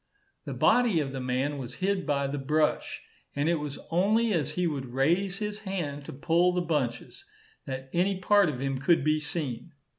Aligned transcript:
The 0.45 0.55
body 0.55 0.99
of 0.99 1.11
the 1.11 1.19
man 1.21 1.59
was 1.59 1.75
hid 1.75 2.07
by 2.07 2.25
the 2.25 2.39
brush, 2.39 3.03
and 3.35 3.47
it 3.47 3.59
was 3.59 3.77
only 3.91 4.33
as 4.33 4.53
he 4.53 4.65
would 4.65 4.87
raise 4.95 5.37
his 5.37 5.59
hand 5.59 6.05
to 6.05 6.11
pull 6.11 6.53
the 6.53 6.61
bunches, 6.63 7.23
that 7.67 7.87
any 7.93 8.17
part 8.19 8.49
of 8.49 8.59
him 8.59 8.79
could 8.79 9.03
be 9.03 9.19
seen. 9.19 9.73